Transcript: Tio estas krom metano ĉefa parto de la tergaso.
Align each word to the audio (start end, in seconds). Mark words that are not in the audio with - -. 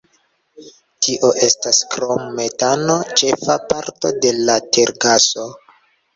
Tio 1.07 1.29
estas 1.47 1.81
krom 1.91 2.23
metano 2.39 2.97
ĉefa 3.23 3.59
parto 3.75 4.13
de 4.27 4.35
la 4.49 4.59
tergaso. 4.81 5.47